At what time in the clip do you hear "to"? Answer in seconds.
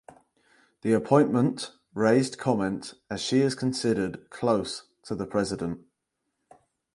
5.03-5.13